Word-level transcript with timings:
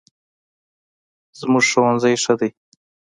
زموږ 1.39 1.63
ښوونځی 1.69 2.13
ښه 2.23 2.33
دی 2.39 2.49